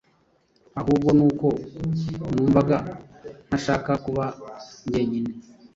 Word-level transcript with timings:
ahubwo 0.79 1.09
nuko 1.17 1.47
numvaga 2.35 2.77
ntashaka 3.47 3.91
kuba 4.05 4.25
jyenyine. 4.89 5.33